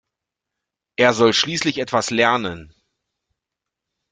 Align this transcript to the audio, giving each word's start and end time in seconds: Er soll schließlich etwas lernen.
Er 0.95 1.13
soll 1.13 1.31
schließlich 1.31 1.77
etwas 1.77 2.09
lernen. 2.09 2.73